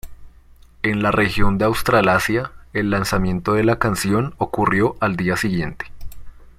En 0.81 1.03
la 1.03 1.11
región 1.11 1.59
de 1.59 1.65
Australasia, 1.65 2.53
el 2.73 2.89
lanzamiento 2.89 3.53
de 3.53 3.63
la 3.63 3.77
canción 3.77 4.33
ocurrió 4.39 4.95
al 4.99 5.15
día 5.15 5.37
siguiente. 5.37 5.91